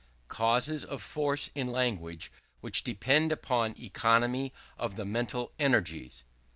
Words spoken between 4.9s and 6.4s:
THE MENTAL ENERGIES.